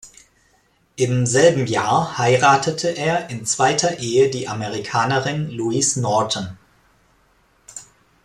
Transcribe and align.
Im 0.95 1.27
selben 1.27 1.67
Jahr 1.67 2.17
heiratete 2.17 2.87
er 2.87 3.29
in 3.29 3.45
zweiter 3.45 3.99
Ehe 3.99 4.31
die 4.31 4.47
Amerikanerin 4.47 5.49
Louise 5.51 6.01
Norton. 6.01 6.57